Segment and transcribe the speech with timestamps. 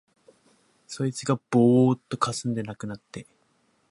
[0.87, 3.27] そいつがぼうっとかすんで無くなって、